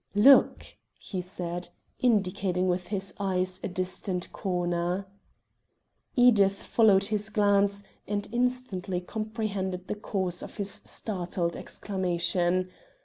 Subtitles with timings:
[0.15, 0.65] "Look,"
[0.97, 1.69] he said,
[1.99, 5.05] indicating with his eyes a distant corner.
[6.15, 12.71] Edith followed his glance, and instantly comprehended the cause of his startled exclamation.